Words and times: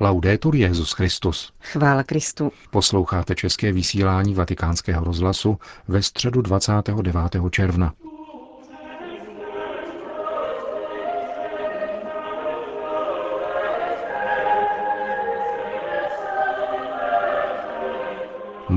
Laudetur 0.00 0.56
Jezus 0.56 0.92
Christus. 0.92 1.52
Chvála 1.60 2.02
Kristu. 2.02 2.52
Posloucháte 2.70 3.34
české 3.34 3.72
vysílání 3.72 4.34
Vatikánského 4.34 5.04
rozhlasu 5.04 5.58
ve 5.88 6.02
středu 6.02 6.42
29. 6.42 7.16
června. 7.50 7.94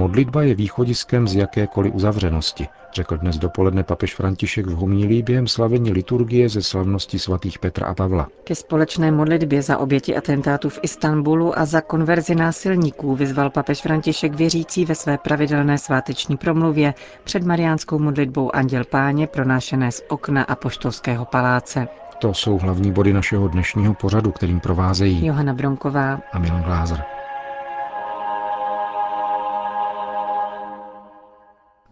Modlitba 0.02 0.42
je 0.42 0.56
východiskem 0.56 1.28
z 1.28 1.36
jakékoliv 1.36 1.94
uzavřenosti, 1.96 2.68
řekl 2.94 3.18
dnes 3.18 3.38
dopoledne 3.38 3.84
papež 3.84 4.16
František 4.16 4.66
v 4.66 4.76
homílí 4.76 5.24
během 5.24 5.48
slavení 5.48 5.92
liturgie 5.92 6.50
ze 6.50 6.62
slavnosti 6.62 7.20
svatých 7.20 7.60
Petra 7.60 7.88
a 7.88 7.94
Pavla. 7.94 8.28
Ke 8.44 8.56
společné 8.56 9.12
modlitbě 9.12 9.62
za 9.62 9.78
oběti 9.78 10.16
atentátu 10.16 10.70
v 10.70 10.80
Istanbulu 10.82 11.60
a 11.60 11.66
za 11.66 11.82
konverzi 11.82 12.36
násilníků 12.36 13.16
vyzval 13.16 13.50
papež 13.50 13.82
František 13.82 14.36
věřící 14.36 14.86
ve 14.86 14.96
své 14.96 15.18
pravidelné 15.18 15.78
sváteční 15.78 16.38
promluvě 16.38 16.94
před 17.24 17.44
mariánskou 17.44 18.00
modlitbou 18.00 18.56
Anděl 18.56 18.84
Páně 18.84 19.28
pronášené 19.28 19.92
z 19.92 20.04
okna 20.10 20.44
apoštolského 20.44 21.26
paláce. 21.26 21.88
To 22.20 22.34
jsou 22.34 22.58
hlavní 22.58 22.92
body 22.92 23.14
našeho 23.14 23.48
dnešního 23.48 23.94
pořadu, 23.94 24.32
kterým 24.32 24.60
provázejí 24.60 25.26
Johana 25.26 25.54
Bronková 25.54 26.20
a 26.32 26.40
Milan 26.40 26.64
Glázer. 26.64 27.04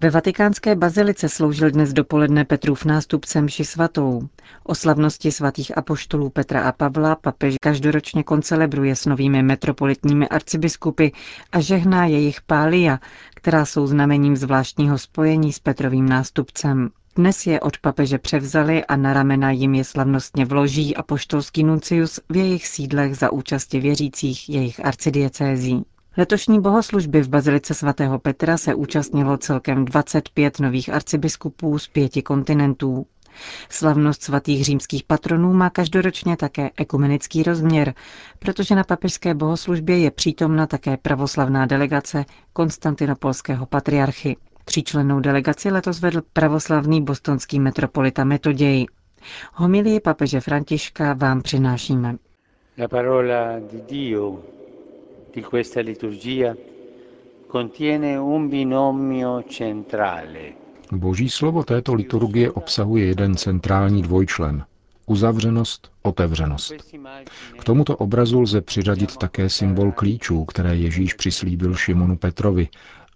Ve 0.01 0.09
vatikánské 0.09 0.75
bazilice 0.75 1.29
sloužil 1.29 1.71
dnes 1.71 1.93
dopoledne 1.93 2.45
Petrův 2.45 2.85
nástupcem 2.85 3.45
mši 3.45 3.65
svatou. 3.65 4.21
O 4.63 4.75
slavnosti 4.75 5.31
svatých 5.31 5.77
apoštolů 5.77 6.29
Petra 6.29 6.61
a 6.61 6.71
Pavla 6.71 7.15
papež 7.15 7.55
každoročně 7.61 8.23
koncelebruje 8.23 8.95
s 8.95 9.05
novými 9.05 9.43
metropolitními 9.43 10.27
arcibiskupy 10.27 11.07
a 11.51 11.61
žehná 11.61 12.05
jejich 12.05 12.41
pália, 12.41 12.99
která 13.35 13.65
jsou 13.65 13.87
znamením 13.87 14.35
zvláštního 14.35 14.97
spojení 14.97 15.53
s 15.53 15.59
Petrovým 15.59 16.09
nástupcem. 16.09 16.89
Dnes 17.15 17.47
je 17.47 17.59
od 17.59 17.77
papeže 17.77 18.17
převzali 18.17 18.85
a 18.85 18.95
na 18.95 19.13
ramena 19.13 19.51
jim 19.51 19.75
je 19.75 19.83
slavnostně 19.83 20.45
vloží 20.45 20.95
apoštolský 20.95 21.63
nuncius 21.63 22.19
v 22.29 22.35
jejich 22.35 22.67
sídlech 22.67 23.17
za 23.17 23.31
účasti 23.31 23.79
věřících 23.79 24.49
jejich 24.49 24.85
arcidiecézí. 24.85 25.85
Letošní 26.19 26.61
bohoslužby 26.61 27.21
v 27.21 27.29
Bazilice 27.29 27.73
svatého 27.73 28.19
Petra 28.19 28.57
se 28.57 28.75
účastnilo 28.75 29.37
celkem 29.37 29.85
25 29.85 30.59
nových 30.59 30.89
arcibiskupů 30.89 31.79
z 31.79 31.87
pěti 31.87 32.21
kontinentů. 32.21 33.05
Slavnost 33.69 34.23
svatých 34.23 34.65
římských 34.65 35.03
patronů 35.03 35.53
má 35.53 35.69
každoročně 35.69 36.37
také 36.37 36.69
ekumenický 36.77 37.43
rozměr, 37.43 37.93
protože 38.39 38.75
na 38.75 38.83
papežské 38.83 39.33
bohoslužbě 39.33 39.99
je 39.99 40.11
přítomna 40.11 40.67
také 40.67 40.97
pravoslavná 40.97 41.65
delegace 41.65 42.25
konstantinopolského 42.53 43.65
patriarchy. 43.65 44.37
Tříčlennou 44.65 45.19
delegaci 45.19 45.71
letos 45.71 45.99
vedl 46.01 46.21
pravoslavný 46.33 47.01
bostonský 47.03 47.59
metropolita 47.59 48.23
Metoděj. 48.23 48.85
Homilii 49.53 49.99
papeže 49.99 50.41
Františka 50.41 51.13
vám 51.13 51.41
přinášíme. 51.41 52.15
La 52.77 52.87
parola 52.87 53.59
di 53.71 53.81
Dio 53.89 54.39
di 55.33 55.41
questa 55.41 55.81
liturgia 55.81 56.55
contiene 57.47 58.15
un 58.15 58.47
binomio 58.47 59.43
centrale. 59.47 60.53
Boží 60.91 61.29
slovo 61.29 61.63
této 61.63 61.93
liturgie 61.93 62.51
obsahuje 62.51 63.05
jeden 63.05 63.37
centrální 63.37 64.01
dvojčlen. 64.01 64.65
Uzavřenost, 65.05 65.91
otevřenost. 66.01 66.73
K 67.59 67.63
tomuto 67.63 67.97
obrazu 67.97 68.41
lze 68.41 68.61
přiřadit 68.61 69.17
také 69.17 69.49
symbol 69.49 69.91
klíčů, 69.91 70.45
které 70.45 70.75
Ježíš 70.75 71.13
přislíbil 71.13 71.75
Šimonu 71.75 72.17
Petrovi, 72.17 72.67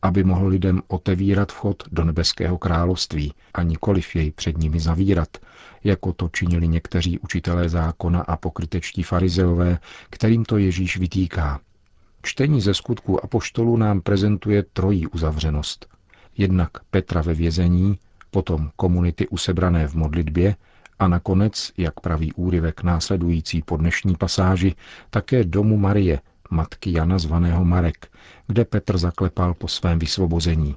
aby 0.02 0.24
mohl 0.24 0.48
lidem 0.48 0.82
otevírat 0.88 1.52
vchod 1.52 1.84
do 1.92 2.04
nebeského 2.04 2.58
království 2.58 3.34
a 3.54 3.64
nikoliv 3.64 4.16
jej 4.16 4.32
před 4.32 4.58
nimi 4.58 4.80
zavírat, 4.80 5.38
jako 5.84 6.14
to 6.14 6.30
činili 6.30 6.68
někteří 6.68 7.20
učitelé 7.20 7.70
zákona 7.70 8.22
a 8.22 8.38
pokrytečtí 8.38 9.04
farizeové, 9.04 9.80
kterým 10.10 10.46
to 10.46 10.58
Ježíš 10.58 10.98
vytýká. 10.98 11.60
Čtení 12.26 12.62
ze 12.62 12.74
skutků 12.74 13.24
apoštolů 13.26 13.78
nám 13.78 14.02
prezentuje 14.02 14.64
trojí 14.74 15.08
uzavřenost. 15.08 15.88
Jednak 16.38 16.72
Petra 16.92 17.22
ve 17.22 17.34
vězení, 17.34 18.00
potom 18.32 18.70
komunity 18.76 19.28
usebrané 19.28 19.88
v 19.88 19.96
modlitbě 19.96 20.56
a 21.00 21.08
nakonec, 21.08 21.72
jak 21.78 22.00
praví 22.00 22.34
úryvek 22.34 22.84
následující 22.84 23.62
po 23.62 23.78
dnešní 23.78 24.16
pasáži, 24.16 24.76
také 25.10 25.44
domu 25.44 25.78
Marie, 25.78 26.20
matky 26.52 26.94
Jana 26.94 27.20
zvaného 27.20 27.66
Marek, 27.66 28.08
kde 28.48 28.66
Petr 28.66 28.98
zaklepal 28.98 29.54
po 29.54 29.68
svém 29.68 30.00
vysvobození. 30.00 30.76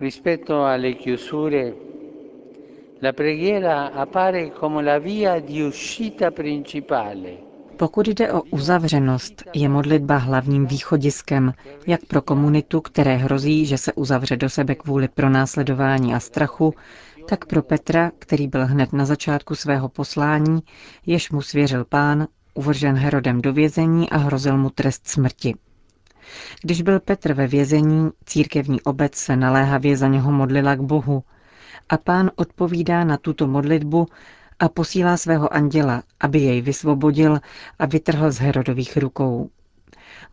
Rispetto 0.00 0.62
alle 0.64 0.92
chiusure, 0.92 1.72
la 3.02 3.12
preghiera 3.12 3.86
appare 3.86 4.50
come 4.60 4.82
la 4.82 4.98
via 4.98 5.38
di 5.40 5.62
uscita 5.62 6.30
principale 6.30 7.53
pokud 7.74 8.08
jde 8.08 8.32
o 8.32 8.42
uzavřenost, 8.42 9.42
je 9.54 9.68
modlitba 9.68 10.16
hlavním 10.16 10.66
východiskem, 10.66 11.52
jak 11.86 12.00
pro 12.04 12.22
komunitu, 12.22 12.80
které 12.80 13.16
hrozí, 13.16 13.66
že 13.66 13.78
se 13.78 13.92
uzavře 13.92 14.36
do 14.36 14.48
sebe 14.50 14.74
kvůli 14.74 15.08
pronásledování 15.08 16.14
a 16.14 16.20
strachu, 16.20 16.74
tak 17.28 17.44
pro 17.46 17.62
Petra, 17.62 18.10
který 18.18 18.48
byl 18.48 18.66
hned 18.66 18.92
na 18.92 19.04
začátku 19.06 19.54
svého 19.54 19.88
poslání, 19.88 20.60
jež 21.06 21.30
mu 21.30 21.42
svěřil 21.42 21.84
pán, 21.84 22.26
uvržen 22.54 22.96
Herodem 22.96 23.42
do 23.42 23.52
vězení 23.52 24.10
a 24.10 24.16
hrozil 24.16 24.58
mu 24.58 24.70
trest 24.70 25.08
smrti. 25.08 25.54
Když 26.62 26.82
byl 26.82 27.00
Petr 27.00 27.32
ve 27.34 27.46
vězení, 27.46 28.10
církevní 28.24 28.80
obec 28.82 29.14
se 29.14 29.36
naléhavě 29.36 29.96
za 29.96 30.08
něho 30.08 30.32
modlila 30.32 30.74
k 30.74 30.80
Bohu 30.80 31.22
a 31.88 31.96
pán 31.96 32.30
odpovídá 32.36 33.04
na 33.04 33.16
tuto 33.16 33.46
modlitbu 33.46 34.06
a 34.58 34.68
posílá 34.68 35.16
svého 35.16 35.54
anděla, 35.54 36.02
aby 36.20 36.38
jej 36.38 36.60
vysvobodil 36.60 37.38
a 37.78 37.86
vytrhl 37.86 38.32
z 38.32 38.38
Herodových 38.38 38.96
rukou. 38.96 39.50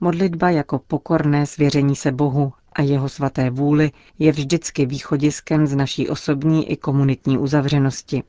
Modlitba 0.01 0.49
jako 0.49 0.79
pokorné 0.79 1.45
svěření 1.45 1.95
se 1.95 2.11
Bohu 2.11 2.53
a 2.73 2.81
jeho 2.81 3.09
svaté 3.09 3.49
vůli 3.49 3.91
je 4.19 4.31
vždycky 4.31 4.85
východiskem 4.85 5.67
z 5.67 5.75
naší 5.75 6.09
osobní 6.09 6.71
i 6.71 6.77
komunitní 6.77 7.37
uzavřenosti. 7.37 8.23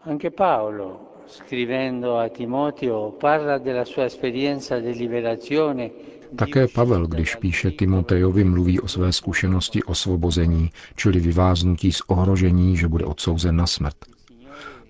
Anche 0.00 0.30
Paolo, 0.30 1.00
scrivendo 1.26 2.16
a 2.16 2.28
Timoteo, 2.28 3.10
parla 3.10 3.58
della 3.58 3.84
sua 3.84 4.04
esperienza 4.04 4.80
di 4.80 4.90
liberazione 4.90 5.90
také 6.36 6.68
Pavel, 6.68 7.06
když 7.06 7.34
píše 7.34 7.70
Timotejovi, 7.70 8.44
mluví 8.44 8.80
o 8.80 8.88
své 8.88 9.12
zkušenosti 9.12 9.82
osvobození, 9.82 10.70
čili 10.96 11.20
vyváznutí 11.20 11.92
z 11.92 12.00
ohrožení, 12.06 12.76
že 12.76 12.88
bude 12.88 13.04
odsouzen 13.04 13.56
na 13.56 13.66
smrt. 13.66 14.13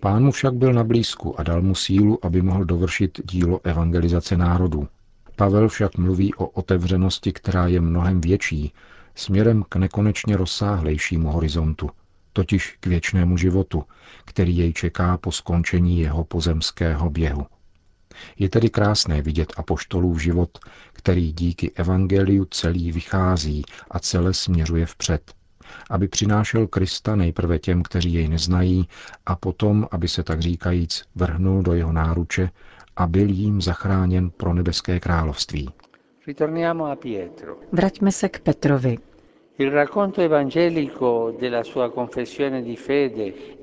Pán 0.01 0.25
mu 0.25 0.31
však 0.31 0.55
byl 0.55 0.73
na 0.73 0.85
blízku 0.85 1.41
a 1.41 1.43
dal 1.43 1.63
mu 1.63 1.75
sílu, 1.75 2.25
aby 2.25 2.43
mohl 2.43 2.65
dovršit 2.65 3.21
dílo 3.25 3.61
evangelizace 3.65 4.37
národů. 4.37 4.89
Pavel 5.37 5.69
však 5.69 5.99
mluví 5.99 6.35
o 6.35 6.47
otevřenosti, 6.47 7.33
která 7.33 7.67
je 7.67 7.81
mnohem 7.81 8.21
větší, 8.21 8.73
směrem 9.15 9.65
k 9.69 9.77
nekonečně 9.77 10.37
rozsáhlejšímu 10.37 11.29
horizontu, 11.29 11.91
totiž 12.33 12.77
k 12.81 12.87
věčnému 12.87 13.37
životu, 13.37 13.85
který 14.25 14.57
jej 14.57 14.73
čeká 14.73 15.19
po 15.19 15.33
skončení 15.33 16.01
jeho 16.01 16.25
pozemského 16.25 17.11
běhu. 17.11 17.47
Je 18.39 18.49
tedy 18.49 18.71
krásné 18.71 19.23
vidět 19.23 19.53
apoštolův 19.57 20.23
život, 20.23 20.59
který 20.93 21.33
díky 21.33 21.71
evangeliu 21.75 22.45
celý 22.45 22.93
vychází 22.93 23.63
a 23.91 23.99
celé 23.99 24.35
směřuje 24.35 24.87
vpřed 24.87 25.35
aby 25.91 26.09
přinášel 26.09 26.67
Krista 26.67 27.17
nejprve 27.17 27.59
těm, 27.59 27.83
kteří 27.83 28.15
jej 28.15 28.29
neznají, 28.29 28.89
a 29.27 29.37
potom, 29.37 29.89
aby 29.91 30.09
se 30.09 30.23
tak 30.23 30.41
říkajíc 30.41 31.03
vrhnul 31.15 31.63
do 31.63 31.75
jeho 31.75 31.93
náruče 31.93 32.51
a 32.97 33.07
byl 33.07 33.29
jím 33.29 33.61
zachráněn 33.61 34.31
pro 34.31 34.55
nebeské 34.55 35.01
království. 35.01 35.71
Vraťme 37.73 38.13
se 38.13 38.29
k 38.29 38.41
Petrovi. 38.41 38.99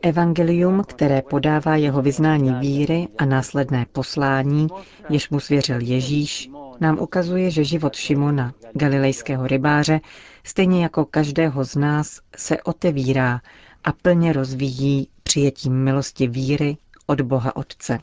Evangelium, 0.01 0.83
které 0.87 1.21
podává 1.21 1.75
jeho 1.75 2.01
vyznání 2.01 2.53
víry 2.59 3.07
a 3.17 3.25
následné 3.25 3.85
poslání, 3.91 4.67
jež 5.09 5.29
mu 5.29 5.39
svěřil 5.39 5.81
Ježíš, 5.81 6.49
nám 6.81 6.99
ukazuje, 6.99 7.51
že 7.51 7.63
život 7.63 7.95
Šimona, 7.95 8.53
galilejského 8.73 9.47
rybáře, 9.47 10.01
stejně 10.43 10.83
jako 10.83 11.05
každého 11.05 11.65
z 11.65 11.75
nás, 11.75 12.19
se 12.37 12.61
otevírá 12.61 13.41
a 13.83 13.91
plně 13.91 14.33
rozvíjí 14.33 15.07
přijetím 15.23 15.83
milosti 15.83 16.27
víry 16.27 16.77
od 17.05 17.21
Boha 17.21 17.55
Otce. 17.55 17.99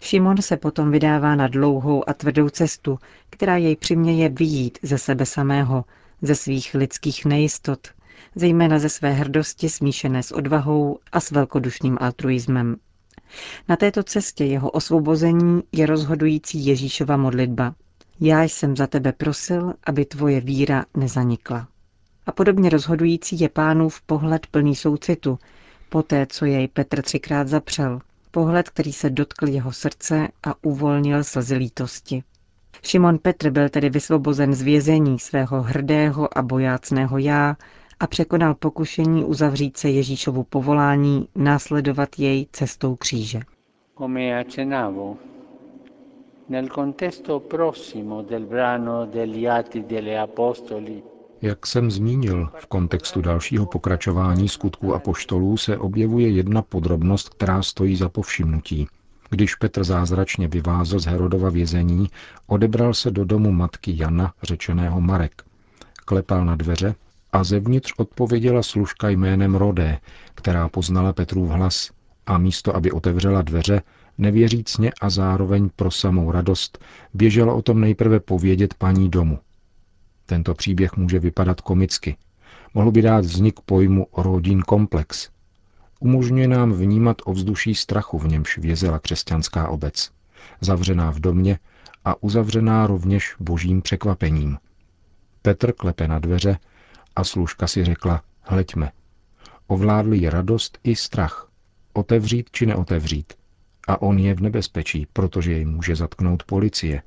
Šimon 0.00 0.42
se 0.42 0.56
potom 0.56 0.90
vydává 0.90 1.34
na 1.34 1.48
dlouhou 1.48 2.08
a 2.08 2.12
tvrdou 2.12 2.48
cestu, 2.48 2.98
která 3.30 3.56
jej 3.56 3.76
přiměje 3.76 4.28
vyjít 4.28 4.78
ze 4.82 4.98
sebe 4.98 5.26
samého, 5.26 5.84
ze 6.22 6.34
svých 6.34 6.74
lidských 6.74 7.24
nejistot, 7.24 7.88
zejména 8.34 8.78
ze 8.78 8.88
své 8.88 9.12
hrdosti 9.12 9.68
smíšené 9.68 10.22
s 10.22 10.32
odvahou 10.32 10.98
a 11.12 11.20
s 11.20 11.30
velkodušným 11.30 11.98
altruismem. 12.00 12.76
Na 13.68 13.76
této 13.76 14.02
cestě 14.02 14.44
jeho 14.44 14.70
osvobození 14.70 15.62
je 15.72 15.86
rozhodující 15.86 16.66
Ježíšova 16.66 17.16
modlitba. 17.16 17.74
Já 18.20 18.42
jsem 18.42 18.76
za 18.76 18.86
tebe 18.86 19.12
prosil, 19.12 19.74
aby 19.86 20.04
tvoje 20.04 20.40
víra 20.40 20.84
nezanikla. 20.96 21.68
A 22.26 22.32
podobně 22.32 22.70
rozhodující 22.70 23.40
je 23.40 23.48
pánův 23.48 24.00
pohled 24.00 24.46
plný 24.46 24.76
soucitu, 24.76 25.38
poté 25.88 26.26
co 26.26 26.44
jej 26.44 26.68
Petr 26.68 27.02
třikrát 27.02 27.48
zapřel. 27.48 28.00
Pohled, 28.30 28.70
který 28.70 28.92
se 28.92 29.10
dotkl 29.10 29.48
jeho 29.48 29.72
srdce 29.72 30.28
a 30.42 30.54
uvolnil 30.62 31.24
slzy 31.24 31.56
lítosti. 31.56 32.22
Šimon 32.82 33.18
Petr 33.18 33.50
byl 33.50 33.68
tedy 33.68 33.90
vysvobozen 33.90 34.54
z 34.54 34.62
vězení 34.62 35.18
svého 35.18 35.62
hrdého 35.62 36.38
a 36.38 36.42
bojácného 36.42 37.18
já 37.18 37.56
a 38.00 38.06
překonal 38.06 38.54
pokušení 38.54 39.24
uzavřít 39.24 39.76
se 39.76 39.90
Ježíšovu 39.90 40.44
povolání 40.44 41.28
následovat 41.36 42.18
jej 42.18 42.46
cestou 42.52 42.96
kříže. 42.96 43.40
Come 43.98 44.40
accennavo, 44.40 45.16
nel 46.48 46.68
contesto 46.68 47.40
prossimo 47.40 48.22
del 48.22 48.46
brano 48.46 49.06
degli 49.06 49.48
Atti 49.48 49.82
degli 49.82 50.18
Apostoli 50.18 51.02
jak 51.42 51.66
jsem 51.66 51.90
zmínil, 51.90 52.48
v 52.58 52.66
kontextu 52.66 53.20
dalšího 53.20 53.66
pokračování 53.66 54.48
skutků 54.48 54.94
a 54.94 54.98
poštolů 54.98 55.56
se 55.56 55.78
objevuje 55.78 56.28
jedna 56.28 56.62
podrobnost, 56.62 57.28
která 57.28 57.62
stojí 57.62 57.96
za 57.96 58.08
povšimnutí. 58.08 58.86
Když 59.30 59.54
Petr 59.54 59.84
zázračně 59.84 60.48
vyvázl 60.48 60.98
z 60.98 61.06
Herodova 61.06 61.50
vězení, 61.50 62.08
odebral 62.46 62.94
se 62.94 63.10
do 63.10 63.24
domu 63.24 63.52
matky 63.52 63.92
Jana, 63.96 64.32
řečeného 64.42 65.00
Marek. 65.00 65.42
Klepal 66.04 66.44
na 66.44 66.56
dveře 66.56 66.94
a 67.32 67.44
zevnitř 67.44 67.92
odpověděla 67.96 68.62
služka 68.62 69.08
jménem 69.08 69.54
Rodé, 69.54 69.98
která 70.34 70.68
poznala 70.68 71.12
Petrův 71.12 71.50
hlas 71.50 71.90
a 72.26 72.38
místo, 72.38 72.76
aby 72.76 72.92
otevřela 72.92 73.42
dveře, 73.42 73.82
nevěřícně 74.18 74.92
a 75.00 75.10
zároveň 75.10 75.70
pro 75.76 75.90
samou 75.90 76.30
radost, 76.30 76.84
běžela 77.14 77.54
o 77.54 77.62
tom 77.62 77.80
nejprve 77.80 78.20
povědět 78.20 78.74
paní 78.74 79.08
domu. 79.08 79.38
Tento 80.26 80.54
příběh 80.54 80.96
může 80.96 81.18
vypadat 81.18 81.60
komicky. 81.60 82.16
Mohl 82.74 82.90
by 82.90 83.02
dát 83.02 83.24
vznik 83.24 83.60
pojmu 83.60 84.06
rodin 84.16 84.62
komplex. 84.62 85.28
Umožňuje 86.00 86.48
nám 86.48 86.72
vnímat 86.72 87.16
ovzduší 87.24 87.74
strachu, 87.74 88.18
v 88.18 88.28
němž 88.28 88.58
vězela 88.58 88.98
křesťanská 88.98 89.68
obec. 89.68 90.10
Zavřená 90.60 91.10
v 91.10 91.20
domě 91.20 91.58
a 92.04 92.22
uzavřená 92.22 92.86
rovněž 92.86 93.34
božím 93.40 93.82
překvapením. 93.82 94.58
Petr 95.42 95.72
klepe 95.72 96.08
na 96.08 96.18
dveře 96.18 96.58
a 97.20 97.24
služka 97.24 97.66
si 97.66 97.84
řekla, 97.84 98.22
hleďme. 98.40 98.92
Ovládli 99.66 100.18
je 100.18 100.30
radost 100.30 100.78
i 100.84 100.96
strach. 100.96 101.48
Otevřít 101.92 102.50
či 102.52 102.66
neotevřít. 102.66 103.32
A 103.88 104.02
on 104.02 104.18
je 104.18 104.34
v 104.34 104.40
nebezpečí, 104.40 105.06
protože 105.12 105.52
jej 105.52 105.64
může 105.64 105.96
zatknout 105.96 106.42
policie. 106.42 107.02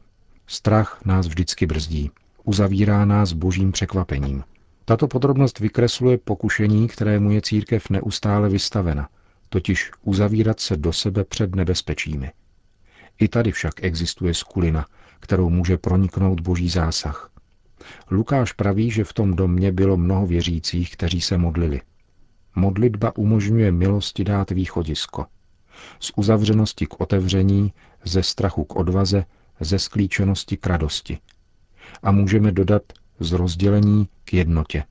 Strach 0.48 1.00
nás 1.06 1.27
vždycky 1.27 1.65
brzdí 1.65 2.12
uzavírá 2.44 3.06
nás 3.06 3.33
božím 3.33 3.71
překvapením. 3.71 4.44
Tato 4.86 5.07
podrobnost 5.07 5.60
vykresluje 5.60 6.18
pokušení, 6.18 6.88
kterému 6.88 7.31
je 7.31 7.42
církev 7.42 7.89
neustále 7.89 8.50
vystavena, 8.50 9.10
totiž 9.50 9.92
uzavírat 10.01 10.60
se 10.60 10.77
do 10.77 10.94
sebe 10.94 11.24
před 11.24 11.56
nebezpečími. 11.56 12.31
I 13.19 13.27
tady 13.27 13.51
však 13.51 13.83
existuje 13.83 14.33
skulina, 14.33 14.86
kterou 15.19 15.50
může 15.50 15.77
proniknout 15.77 16.39
boží 16.39 16.69
zásah. 16.69 17.33
Lukáš 18.12 18.52
praví, 18.52 18.92
že 18.92 19.04
v 19.04 19.14
tom 19.14 19.36
domě 19.36 19.72
bylo 19.72 19.98
mnoho 19.98 20.28
věřících, 20.28 20.92
kteří 20.92 21.22
se 21.22 21.38
modlili. 21.38 21.82
Modlitba 22.56 23.18
umožňuje 23.18 23.72
milosti 23.72 24.24
dát 24.24 24.52
východisko. 24.52 25.26
Z 26.00 26.12
uzavřenosti 26.16 26.86
k 26.86 27.02
otevření, 27.02 27.74
ze 28.04 28.24
strachu 28.24 28.64
k 28.64 28.76
odvaze, 28.76 29.26
ze 29.60 29.80
sklíčenosti 29.80 30.58
k 30.58 30.68
radosti– 30.68 31.18
a 32.04 32.12
můžeme 32.12 32.52
dodat 32.52 32.84
z 33.20 33.32
rozdělení 33.32 34.08
k 34.26 34.34
jednotě. 34.34 34.84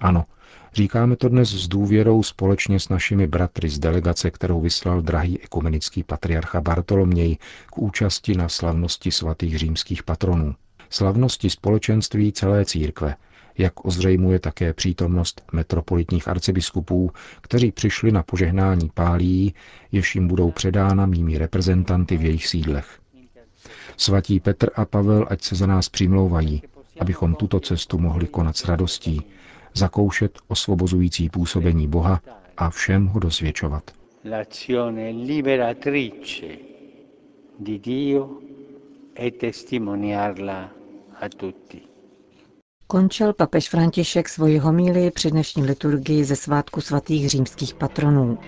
Ano, 0.00 0.24
říkáme 0.72 1.16
to 1.16 1.28
dnes 1.28 1.48
s 1.50 1.68
důvěrou 1.68 2.22
společně 2.22 2.80
s 2.80 2.88
našimi 2.88 3.26
bratry 3.26 3.68
z 3.68 3.78
delegace, 3.78 4.30
kterou 4.30 4.60
vyslal 4.60 5.02
drahý 5.02 5.40
ekumenický 5.40 6.02
patriarcha 6.02 6.60
Bartoloměj 6.60 7.36
k 7.66 7.78
účasti 7.78 8.34
na 8.34 8.48
slavnosti 8.48 9.10
svatých 9.10 9.58
římských 9.58 10.02
patronů. 10.02 10.54
Slavnosti 10.94 11.50
společenství 11.50 12.32
celé 12.32 12.64
církve, 12.64 13.14
jak 13.58 13.84
ozřejmuje 13.84 14.38
také 14.38 14.72
přítomnost 14.74 15.42
metropolitních 15.52 16.28
arcibiskupů, 16.28 17.10
kteří 17.40 17.72
přišli 17.72 18.12
na 18.12 18.22
požehnání 18.22 18.90
pálí, 18.94 19.54
jež 19.92 20.14
jim 20.14 20.28
budou 20.28 20.50
předána 20.50 21.06
mými 21.06 21.38
reprezentanty 21.38 22.16
v 22.16 22.24
jejich 22.24 22.46
sídlech. 22.46 22.98
Svatí 23.96 24.40
Petr 24.40 24.70
a 24.74 24.84
Pavel, 24.84 25.26
ať 25.30 25.42
se 25.42 25.54
za 25.54 25.66
nás 25.66 25.88
přimlouvají, 25.88 26.62
abychom 27.00 27.34
tuto 27.34 27.60
cestu 27.60 27.98
mohli 27.98 28.26
konat 28.26 28.56
s 28.56 28.64
radostí, 28.64 29.22
zakoušet 29.74 30.38
osvobozující 30.48 31.28
působení 31.28 31.88
Boha 31.88 32.20
a 32.56 32.70
všem 32.70 33.06
ho 33.06 33.20
dosvědčovat. 33.20 33.90
L'azione 34.24 35.10
liberatrice 35.10 36.46
di 37.60 37.78
Dio 37.78 38.30
e 39.20 39.30
testimoniarla 39.30 40.83
a 41.20 41.28
tutti. 41.28 41.80
Končil 42.86 43.32
papež 43.32 43.68
František 43.68 44.28
svoji 44.28 44.58
homílii 44.58 45.10
při 45.10 45.30
dnešní 45.30 45.62
liturgii 45.62 46.24
ze 46.24 46.36
svátku 46.36 46.80
svatých 46.80 47.28
římských 47.30 47.74
patronů. 47.74 48.38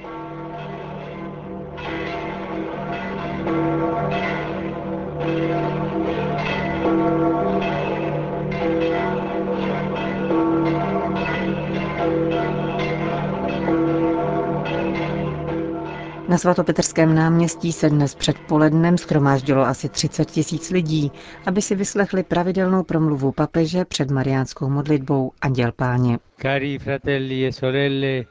Na 16.37 16.41
svatopetrském 16.41 17.15
náměstí 17.15 17.73
se 17.73 17.91
dnes 17.91 18.15
předpolednem 18.15 18.99
schromáždilo 18.99 19.63
asi 19.63 19.89
30 19.89 20.31
tisíc 20.31 20.71
lidí, 20.71 21.13
aby 21.47 21.63
si 21.63 21.75
vyslechli 21.75 22.23
pravidelnou 22.23 22.83
promluvu 22.83 23.33
papeže 23.33 23.85
před 23.85 24.11
mariánskou 24.11 24.69
modlitbou 24.71 25.33
Anděl 25.41 25.73
Páně. 25.73 26.19
Cari 26.43 26.79
fratelli 26.79 27.47
e 27.47 27.53
sorelle, 27.53 28.25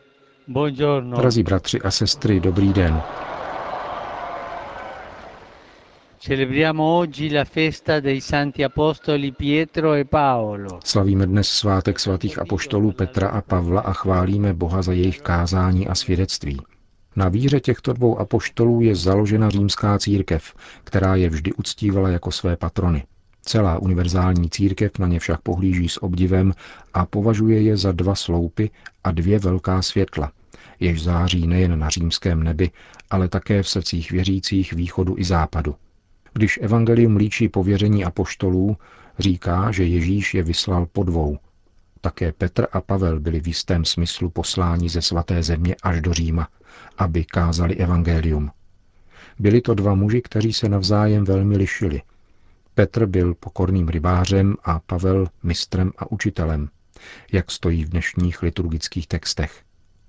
buongiorno. 0.47 1.17
Drazí 1.17 1.43
bratři 1.43 1.81
a 1.81 1.91
sestry, 1.91 2.39
dobrý 2.39 2.73
den. 2.73 3.01
Celebriamo 6.19 6.99
oggi 6.99 7.37
la 7.37 7.43
festa 7.45 7.99
dei 7.99 8.21
santi 8.21 8.65
apostoli 8.65 9.31
Pietro 9.31 9.93
e 9.93 10.03
Paolo. 10.03 10.79
Slavíme 10.83 11.25
dnes 11.25 11.47
svátek 11.47 11.99
svatých 11.99 12.39
apoštolů 12.39 12.91
Petra 12.91 13.27
a 13.27 13.41
Pavla 13.41 13.81
a 13.81 13.93
chválíme 13.93 14.53
Boha 14.53 14.81
za 14.81 14.93
jejich 14.93 15.21
kázání 15.21 15.87
a 15.87 15.95
svědectví. 15.95 16.57
Na 17.15 17.29
víře 17.29 17.59
těchto 17.59 17.93
dvou 17.93 18.19
apoštolů 18.19 18.81
je 18.81 18.95
založena 18.95 19.49
římská 19.49 19.99
církev, 19.99 20.53
která 20.83 21.15
je 21.15 21.29
vždy 21.29 21.53
uctívala 21.53 22.09
jako 22.09 22.31
své 22.31 22.55
patrony. 22.55 23.03
Celá 23.41 23.79
univerzální 23.79 24.49
církev 24.49 24.99
na 24.99 25.07
ně 25.07 25.19
však 25.19 25.41
pohlíží 25.41 25.89
s 25.89 26.03
obdivem 26.03 26.53
a 26.93 27.05
považuje 27.05 27.61
je 27.61 27.77
za 27.77 27.91
dva 27.91 28.15
sloupy 28.15 28.69
a 29.03 29.11
dvě 29.11 29.39
velká 29.39 29.81
světla, 29.81 30.31
jež 30.79 31.03
září 31.03 31.47
nejen 31.47 31.79
na 31.79 31.89
římském 31.89 32.43
nebi, 32.43 32.71
ale 33.09 33.27
také 33.27 33.63
v 33.63 33.69
srdcích 33.69 34.11
věřících 34.11 34.73
východu 34.73 35.15
i 35.17 35.23
západu. 35.23 35.75
Když 36.33 36.59
evangelium 36.61 37.15
líčí 37.15 37.49
pověření 37.49 38.05
apoštolů, 38.05 38.77
říká, 39.19 39.71
že 39.71 39.83
Ježíš 39.83 40.33
je 40.33 40.43
vyslal 40.43 40.85
po 40.85 41.03
dvou. 41.03 41.37
Také 42.05 42.31
Petr 42.31 42.67
a 42.71 42.81
Pavel 42.81 43.19
byli 43.19 43.39
v 43.39 43.47
jistém 43.47 43.85
smyslu 43.85 44.29
posláni 44.29 44.89
ze 44.89 45.01
svaté 45.01 45.43
země 45.43 45.75
až 45.83 46.01
do 46.01 46.13
Říma, 46.13 46.47
aby 46.97 47.25
kázali 47.25 47.75
evangelium. 47.75 48.51
Byli 49.39 49.61
to 49.61 49.73
dva 49.73 49.95
muži, 49.95 50.21
kteří 50.21 50.53
se 50.53 50.69
navzájem 50.69 51.25
velmi 51.25 51.57
lišili. 51.57 52.01
Petr 52.75 53.05
byl 53.05 53.33
pokorným 53.33 53.87
rybářem 53.87 54.55
a 54.63 54.79
Pavel 54.79 55.27
mistrem 55.43 55.91
a 55.97 56.11
učitelem, 56.11 56.69
jak 57.31 57.51
stojí 57.51 57.85
v 57.85 57.89
dnešních 57.89 58.41
liturgických 58.41 59.07
textech. 59.07 59.63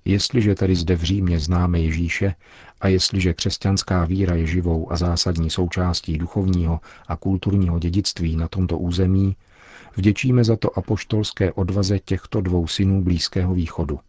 Jestliže 0.05 0.55
tedy 0.55 0.75
zde 0.75 0.95
v 0.95 1.03
Římě 1.03 1.39
známe 1.39 1.79
Ježíše 1.79 2.35
a 2.81 2.87
jestliže 2.87 3.33
křesťanská 3.33 4.05
víra 4.05 4.35
je 4.35 4.45
živou 4.47 4.91
a 4.91 4.97
zásadní 4.97 5.49
součástí 5.49 6.17
duchovního 6.17 6.79
a 7.07 7.15
kulturního 7.15 7.79
dědictví 7.79 8.35
na 8.35 8.47
tomto 8.47 8.77
území, 8.77 9.35
vděčíme 9.95 10.43
za 10.43 10.55
to 10.55 10.77
apoštolské 10.77 11.53
odvaze 11.53 11.99
těchto 11.99 12.41
dvou 12.41 12.67
synů 12.67 13.01
Blízkého 13.03 13.53
východu. 13.53 13.99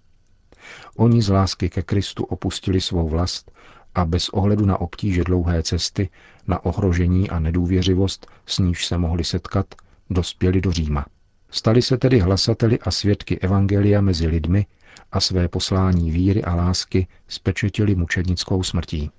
Oni 0.97 1.23
z 1.23 1.29
lásky 1.29 1.69
ke 1.69 1.83
Kristu 1.83 2.25
opustili 2.25 2.81
svou 2.81 3.09
vlast 3.09 3.51
a 3.95 4.05
bez 4.05 4.29
ohledu 4.29 4.67
na 4.67 4.81
obtíže 4.81 5.25
dlouhé 5.25 5.63
cesty, 5.63 6.09
na 6.47 6.65
ohrožení 6.65 7.31
a 7.31 7.39
nedůvěřivost, 7.39 8.27
s 8.47 8.59
níž 8.59 8.87
se 8.87 8.99
mohli 8.99 9.25
setkat, 9.25 9.67
dospěli 10.11 10.61
do 10.61 10.73
Říma. 10.73 11.07
Stali 11.51 11.83
se 11.83 11.99
tedy 11.99 12.19
hlasateli 12.19 12.79
a 12.79 12.91
svědky 12.91 13.39
Evangelia 13.39 14.01
mezi 14.01 14.27
lidmi 14.27 14.67
a 15.13 15.21
své 15.21 15.49
poslání 15.49 16.11
víry 16.11 16.45
a 16.45 16.55
lásky 16.55 17.07
spečetili 17.29 17.95
mučednickou 17.95 18.63
smrtí. 18.63 19.11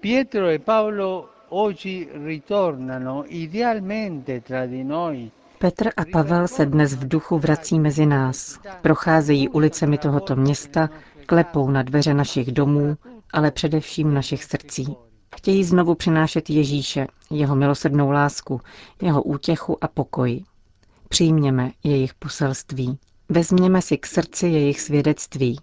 Pietro 0.00 0.46
e 0.48 0.58
Paolo 0.58 1.28
oggi 1.48 2.08
ritornano 2.24 3.24
idealmente 3.26 4.40
tra 4.40 4.66
di 4.66 4.84
noi 4.84 5.30
Petr 5.62 5.90
a 5.96 6.02
Pavel 6.12 6.48
se 6.48 6.66
dnes 6.66 6.94
v 6.94 7.08
duchu 7.08 7.38
vrací 7.38 7.78
mezi 7.78 8.06
nás. 8.06 8.58
Procházejí 8.80 9.48
ulicemi 9.48 9.98
tohoto 9.98 10.36
města, 10.36 10.90
klepou 11.26 11.70
na 11.70 11.82
dveře 11.82 12.14
našich 12.14 12.52
domů, 12.52 12.96
ale 13.32 13.50
především 13.50 14.14
našich 14.14 14.44
srdcí. 14.44 14.96
Chtějí 15.36 15.64
znovu 15.64 15.94
přinášet 15.94 16.50
Ježíše, 16.50 17.06
jeho 17.30 17.56
milosrdnou 17.56 18.10
lásku, 18.10 18.60
jeho 19.02 19.22
útěchu 19.22 19.84
a 19.84 19.88
pokoj. 19.88 20.44
Přijměme 21.08 21.70
jejich 21.84 22.14
poselství. 22.14 22.98
Vezměme 23.28 23.82
si 23.82 23.98
k 23.98 24.06
srdci 24.06 24.46
jejich 24.46 24.80
svědectví. 24.80 25.58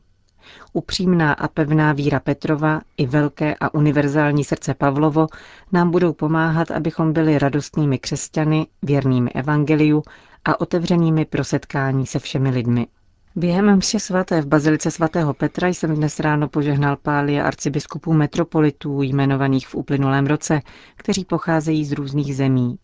Upřímná 0.74 1.34
a 1.34 1.48
pevná 1.48 1.94
víra 1.94 2.20
Petrova 2.20 2.82
i 2.98 3.06
velké 3.06 3.56
a 3.56 3.74
univerzální 3.74 4.44
srdce 4.44 4.74
Pavlovo 4.74 5.27
nám 5.72 5.91
budou 5.91 6.13
pomáhat, 6.13 6.72
abychom 6.72 7.13
byli 7.13 7.39
radostnými 7.39 8.00
křesťany, 8.00 8.68
věrnými 8.82 9.32
evangeliu 9.32 10.03
a 10.46 10.62
otevřenými 10.62 11.25
pro 11.25 11.44
setkání 11.44 12.06
se 12.06 12.20
všemi 12.20 12.50
lidmi. 12.50 12.88
Během 13.36 13.77
mše 13.77 14.00
svaté 14.00 14.41
v 14.41 14.46
Bazilice 14.48 14.91
svatého 14.91 15.34
Petra 15.34 15.68
jsem 15.68 15.96
dnes 15.96 16.20
ráno 16.20 16.48
požehnal 16.50 16.96
pálie 16.96 17.44
arcibiskupů 17.44 18.13
metropolitů 18.13 19.01
jmenovaných 19.01 19.68
v 19.68 19.75
uplynulém 19.75 20.27
roce, 20.27 20.62
kteří 20.96 21.25
pocházejí 21.25 21.86
z 21.86 21.91
různých 21.91 22.36
zemí. 22.36 22.77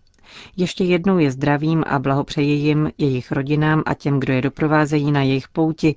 Ještě 0.58 0.84
jednou 0.84 1.18
je 1.18 1.32
zdravím 1.32 1.84
a 1.88 2.00
blahopřeji 2.00 2.52
jim, 2.52 2.92
jejich 2.98 3.32
rodinám 3.32 3.84
a 3.86 3.94
těm, 3.94 4.20
kdo 4.20 4.34
je 4.34 4.42
doprovázejí 4.42 5.12
na 5.12 5.22
jejich 5.22 5.48
pouti 5.48 5.96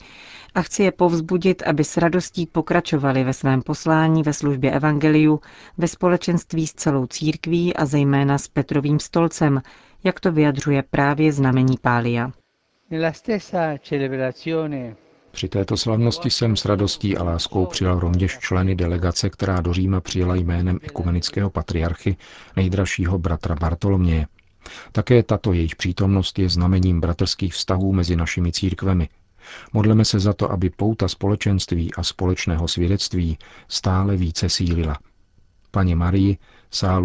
a 0.54 0.62
chci 0.62 0.82
je 0.82 0.92
povzbudit, 0.92 1.62
aby 1.62 1.84
s 1.84 1.96
radostí 1.96 2.46
pokračovali 2.46 3.24
ve 3.24 3.32
svém 3.32 3.62
poslání 3.62 4.22
ve 4.22 4.32
službě 4.32 4.70
Evangeliu, 4.70 5.40
ve 5.78 5.88
společenství 5.88 6.66
s 6.66 6.74
celou 6.74 7.06
církví 7.06 7.76
a 7.76 7.86
zejména 7.86 8.38
s 8.38 8.48
Petrovým 8.48 8.98
stolcem, 8.98 9.62
jak 10.04 10.20
to 10.20 10.32
vyjadřuje 10.32 10.82
právě 10.90 11.32
znamení 11.32 11.76
Pália. 11.82 12.32
Při 15.38 15.48
této 15.48 15.76
slavnosti 15.76 16.30
jsem 16.30 16.56
s 16.56 16.64
radostí 16.64 17.16
a 17.16 17.22
láskou 17.22 17.66
přijal 17.66 18.00
rovněž 18.00 18.38
členy 18.38 18.74
delegace, 18.74 19.30
která 19.30 19.60
do 19.60 19.72
Říma 19.72 20.00
přijela 20.00 20.34
jménem 20.34 20.78
ekumenického 20.82 21.50
patriarchy 21.50 22.16
nejdražšího 22.56 23.18
bratra 23.18 23.54
Bartoloměje. 23.54 24.26
Také 24.92 25.22
tato 25.22 25.52
jejich 25.52 25.76
přítomnost 25.76 26.38
je 26.38 26.48
znamením 26.48 27.00
bratrských 27.00 27.54
vztahů 27.54 27.92
mezi 27.92 28.16
našimi 28.16 28.52
církvemi. 28.52 29.08
Modleme 29.72 30.04
se 30.04 30.20
za 30.20 30.32
to, 30.32 30.52
aby 30.52 30.70
pouta 30.70 31.08
společenství 31.08 31.94
a 31.94 32.02
společného 32.02 32.68
svědectví 32.68 33.38
stále 33.68 34.16
více 34.16 34.48
sílila. 34.48 34.98
Paně 35.70 35.96
Marii, 35.96 36.38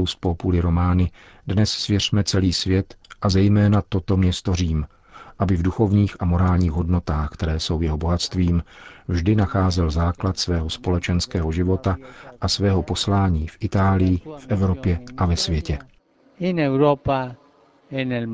z 0.06 0.16
Populi 0.20 0.60
Romány, 0.60 1.12
dnes 1.48 1.72
svěřme 1.72 2.24
celý 2.24 2.54
svět 2.54 2.96
a 3.22 3.30
zejména 3.30 3.82
toto 3.90 4.18
město 4.18 4.56
Řím– 4.56 4.86
aby 5.40 5.56
v 5.56 5.62
duchovních 5.62 6.16
a 6.20 6.26
morálních 6.26 6.72
hodnotách, 6.72 7.30
které 7.30 7.60
jsou 7.60 7.82
jeho 7.82 7.98
bohatstvím, 7.98 8.64
vždy 9.08 9.36
nacházel 9.36 9.92
základ 9.92 10.40
svého 10.40 10.70
společenského 10.70 11.52
života 11.52 11.98
a 12.42 12.48
svého 12.48 12.84
poslání 12.84 13.48
v 13.48 13.58
Itálii, 13.60 14.18
v 14.38 14.46
Evropě 14.50 15.00
a 15.18 15.26
ve 15.26 15.36
světě. 15.38 15.80
E 16.42 18.28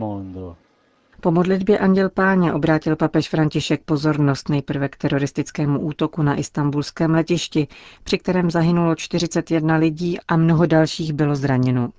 po 1.22 1.32
modlitbě 1.32 1.78
Anděl 1.80 2.10
Páně 2.10 2.54
obrátil 2.54 2.96
papež 2.96 3.30
František 3.30 3.82
pozornost 3.84 4.50
nejprve 4.50 4.90
k 4.90 4.96
teroristickému 4.98 5.80
útoku 5.80 6.22
na 6.22 6.36
istambulském 6.36 7.12
letišti, 7.12 7.68
při 8.04 8.18
kterém 8.18 8.52
zahynulo 8.52 8.96
41 8.96 9.76
lidí 9.76 10.18
a 10.28 10.36
mnoho 10.38 10.66
dalších 10.66 11.14
bylo 11.14 11.36
zraněno. 11.36 11.90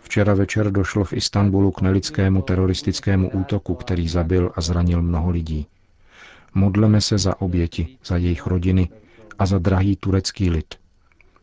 Včera 0.00 0.34
večer 0.34 0.70
došlo 0.70 1.04
v 1.04 1.12
Istanbulu 1.12 1.70
k 1.70 1.80
nelidskému 1.80 2.42
teroristickému 2.42 3.30
útoku, 3.30 3.74
který 3.74 4.08
zabil 4.08 4.52
a 4.54 4.60
zranil 4.60 5.02
mnoho 5.02 5.30
lidí. 5.30 5.66
Modleme 6.54 7.00
se 7.00 7.18
za 7.18 7.40
oběti, 7.40 7.98
za 8.04 8.16
jejich 8.16 8.46
rodiny 8.46 8.88
a 9.38 9.46
za 9.46 9.58
drahý 9.58 9.96
turecký 9.96 10.50
lid. 10.50 10.74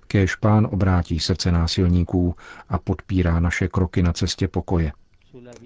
Kéž 0.08 0.36
pán 0.36 0.68
obrátí 0.72 1.20
srdce 1.20 1.52
násilníků 1.52 2.36
a 2.70 2.80
podpírá 2.80 3.40
naše 3.40 3.68
kroky 3.68 4.04
na 4.04 4.14
cestě 4.14 4.48
pokoje. 4.48 4.92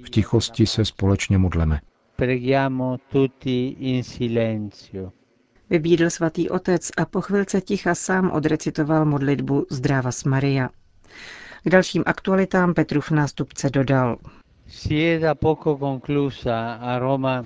V 0.06 0.10
tichosti 0.10 0.66
se 0.66 0.86
společně 0.86 1.38
modleme. 1.38 1.82
Vybídl 5.70 6.10
svatý 6.10 6.50
otec 6.50 6.92
a 6.98 7.06
po 7.06 7.22
chvilce 7.22 7.62
ticha 7.62 7.96
sám 7.96 8.32
odrecitoval 8.32 9.06
modlitbu 9.06 9.66
Zdráva 9.72 10.12
s 10.12 10.24
Maria. 10.24 10.70
K 11.66 11.70
dalším 11.70 12.04
aktualitám 12.06 12.74
Petrův 12.74 13.12
nástupce 13.12 13.70
dodal. 13.70 14.18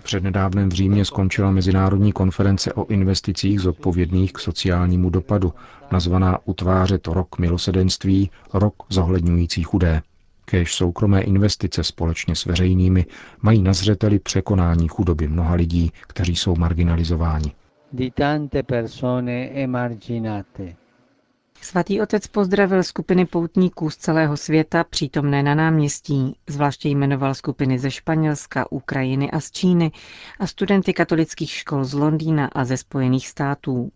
Přednedávnem 0.03 0.69
v 0.69 0.73
Římě 0.73 1.05
skončila 1.05 1.51
mezinárodní 1.51 2.11
konference 2.11 2.73
o 2.73 2.85
investicích 2.85 3.59
zodpovědných 3.59 4.33
k 4.33 4.39
sociálnímu 4.39 5.09
dopadu, 5.09 5.53
nazvaná 5.91 6.39
Utvářet 6.45 7.07
rok 7.07 7.39
milosedenství, 7.39 8.31
rok 8.53 8.73
zohledňující 8.89 9.63
chudé. 9.63 10.01
Kéž 10.45 10.75
soukromé 10.75 11.21
investice 11.21 11.83
společně 11.83 12.35
s 12.35 12.45
veřejnými 12.45 13.05
mají 13.41 13.61
na 13.61 13.73
zřeteli 13.73 14.19
překonání 14.19 14.87
chudoby 14.87 15.27
mnoha 15.27 15.55
lidí, 15.55 15.91
kteří 16.07 16.35
jsou 16.35 16.55
marginalizováni. 16.55 17.51
Di 17.93 18.11
tante 18.11 18.63
persone 18.63 19.49
emarginate. 19.49 20.75
Svatý 21.61 22.01
otec 22.01 22.27
pozdravil 22.27 22.83
skupiny 22.83 23.25
poutníků 23.25 23.89
z 23.89 23.97
celého 23.97 24.37
světa 24.37 24.83
přítomné 24.83 25.43
na 25.43 25.55
náměstí, 25.55 26.35
zvláště 26.47 26.89
jmenoval 26.89 27.33
skupiny 27.35 27.79
ze 27.79 27.91
Španělska, 27.91 28.71
Ukrajiny 28.71 29.31
a 29.31 29.39
z 29.39 29.51
Číny 29.51 29.91
a 30.39 30.47
studenty 30.47 30.93
katolických 30.93 31.51
škol 31.51 31.83
z 31.83 31.93
Londýna 31.93 32.49
a 32.51 32.65
ze 32.65 32.77
Spojených 32.77 33.27
států. 33.27 33.91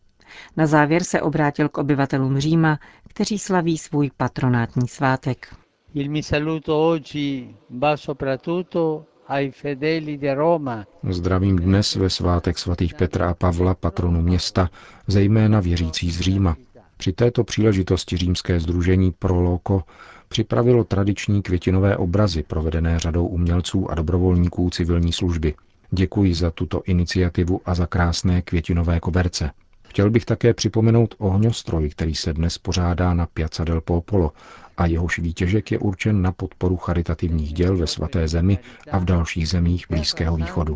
Na 0.57 0.67
závěr 0.67 1.03
se 1.03 1.21
obrátil 1.21 1.69
k 1.69 1.77
obyvatelům 1.77 2.39
Říma, 2.39 2.79
kteří 3.09 3.39
slaví 3.39 3.77
svůj 3.77 4.11
patronátní 4.17 4.87
svátek. 4.87 5.55
Il 5.93 6.09
mi 6.09 6.23
saluto 6.23 6.89
oggi 6.89 7.55
va 7.69 7.97
soprattutto 7.97 9.05
ai 9.27 9.51
fedeli 9.51 10.17
di 10.17 10.33
Roma. 10.33 10.85
Zdravím 11.09 11.59
dnes 11.59 11.95
ve 11.95 12.09
svátek 12.09 12.57
svatých 12.59 12.93
Petra 12.93 13.29
a 13.29 13.33
Pavla, 13.33 13.73
patronu 13.75 14.21
města, 14.21 14.69
zejména 15.07 15.59
věřící 15.59 16.11
z 16.11 16.19
Říma. 16.19 16.55
Při 17.03 17.13
této 17.13 17.43
příležitosti 17.43 18.17
římské 18.17 18.59
združení 18.59 19.11
Pro 19.19 19.41
Loco 19.41 19.83
připravilo 20.27 20.83
tradiční 20.83 21.41
květinové 21.41 21.97
obrazy 21.97 22.43
provedené 22.43 22.99
řadou 22.99 23.27
umělců 23.27 23.91
a 23.91 23.95
dobrovolníků 23.95 24.69
civilní 24.69 25.13
služby. 25.13 25.53
Děkuji 25.91 26.35
za 26.35 26.51
tuto 26.51 26.81
iniciativu 26.85 27.61
a 27.65 27.75
za 27.75 27.87
krásné 27.87 28.41
květinové 28.41 28.99
koberce. 28.99 29.51
Chtěl 29.87 30.09
bych 30.09 30.25
také 30.25 30.53
připomenout 30.53 31.15
ohňostroj, 31.17 31.89
který 31.89 32.15
se 32.15 32.33
dnes 32.33 32.57
pořádá 32.57 33.13
na 33.13 33.25
Piazza 33.25 33.63
del 33.63 33.81
Popolo 33.81 34.31
a 34.77 34.85
jehož 34.85 35.19
výtěžek 35.19 35.71
je 35.71 35.79
určen 35.79 36.21
na 36.21 36.31
podporu 36.31 36.77
charitativních 36.77 37.53
děl 37.53 37.77
ve 37.77 37.87
svaté 37.87 38.27
zemi 38.27 38.57
a 38.91 38.97
v 38.97 39.05
dalších 39.05 39.49
zemích 39.49 39.85
Blízkého 39.89 40.37
východu. 40.37 40.75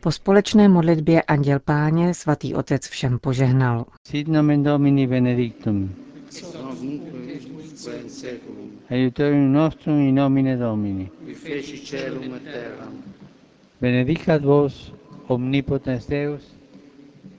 Po 0.00 0.12
společné 0.12 0.68
modlitbě 0.68 1.22
Anděl 1.22 1.58
Páně 1.58 2.14
svatý 2.14 2.54
otec 2.54 2.88
všem 2.88 3.18
požehnal. 3.18 3.84
Sit 4.06 4.28
nomen 4.28 4.62
Domini 4.62 5.06
benedictum. 5.06 5.94
Aiutorium 8.90 9.52
nostrum 9.52 9.98
in 9.98 10.14
nomine 10.14 10.56
Domini. 10.56 11.10
Benedicat 13.80 14.44
vos 14.44 14.92
omnipotens 15.26 16.06
Deus, 16.06 16.42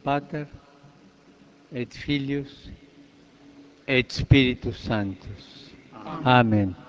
Pater 0.04 0.48
et 1.72 1.94
Filius 1.94 2.70
et 3.88 4.12
Spiritus 4.12 4.84
Sanctus. 4.84 5.72
Amen. 6.24 6.89